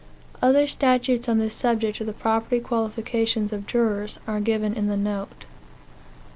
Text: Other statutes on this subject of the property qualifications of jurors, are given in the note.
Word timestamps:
Other 0.41 0.65
statutes 0.65 1.29
on 1.29 1.37
this 1.37 1.53
subject 1.53 2.01
of 2.01 2.07
the 2.07 2.13
property 2.13 2.59
qualifications 2.59 3.53
of 3.53 3.67
jurors, 3.67 4.17
are 4.25 4.39
given 4.39 4.73
in 4.73 4.87
the 4.87 4.97
note. 4.97 5.45